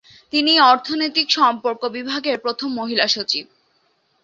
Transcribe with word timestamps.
তিনিই 0.33 0.59
অর্থনৈতিক 0.63 1.27
সম্পর্ক 1.31 1.81
বিভাগের 1.87 2.37
প্রথম 2.39 2.69
মহিলা 2.73 3.05
সচিব। 3.07 3.45